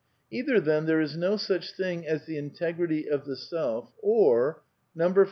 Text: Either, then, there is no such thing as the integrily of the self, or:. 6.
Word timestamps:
Either, 0.31 0.59
then, 0.59 0.87
there 0.87 0.99
is 0.99 1.15
no 1.15 1.37
such 1.37 1.73
thing 1.73 2.07
as 2.07 2.25
the 2.25 2.35
integrily 2.35 3.07
of 3.07 3.23
the 3.25 3.35
self, 3.35 3.91
or:. 4.01 4.63
6. 4.97 5.13